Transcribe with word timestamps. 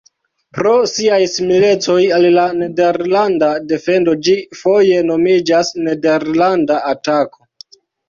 Pro 0.57 0.69
siaj 0.91 1.19
similecoj 1.33 1.97
al 2.15 2.25
la 2.39 2.47
nederlanda 2.63 3.51
defendo 3.75 4.19
ĝi 4.31 4.37
foje 4.65 5.07
nomiĝas 5.13 5.75
nederlanda 5.87 6.85
atako. 6.93 7.51